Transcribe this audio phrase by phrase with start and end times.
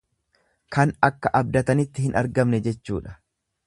[0.77, 3.19] Kan akka abdatanitti hin argamne jechuudha.